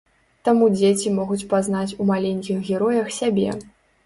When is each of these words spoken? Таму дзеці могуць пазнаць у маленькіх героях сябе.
Таму 0.47 0.69
дзеці 0.75 1.13
могуць 1.17 1.45
пазнаць 1.51 1.95
у 2.01 2.09
маленькіх 2.13 2.57
героях 2.71 3.13
сябе. 3.21 3.49